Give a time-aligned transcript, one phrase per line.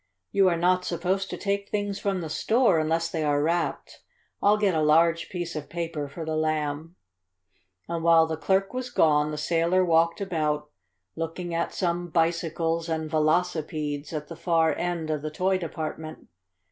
[0.31, 4.01] "You are not supposed to take things from the store unless they are wrapped.
[4.41, 6.95] I'll get a large piece of paper for the Lamb."
[7.87, 10.71] And while the clerk was gone the sailor walked about,
[11.15, 16.29] looking at some bicycles and velocipedes at the far end of the toy department.